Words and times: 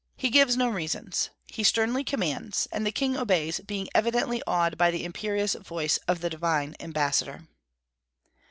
He 0.15 0.31
gives 0.31 0.57
no 0.57 0.67
reasons, 0.67 1.29
he 1.45 1.63
sternly 1.63 2.03
commands; 2.03 2.67
and 2.71 2.87
the 2.87 2.91
king 2.91 3.15
obeys, 3.15 3.59
being 3.59 3.87
evidently 3.93 4.41
awed 4.47 4.75
by 4.75 4.89
the 4.89 5.05
imperious 5.05 5.53
voice 5.53 5.97
of 6.07 6.21
the 6.21 6.29
divine 6.31 6.75
ambassador. 6.79 7.45